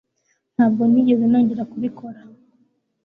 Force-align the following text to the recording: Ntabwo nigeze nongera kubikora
Ntabwo 0.55 0.81
nigeze 0.91 1.23
nongera 1.29 1.63
kubikora 1.71 2.19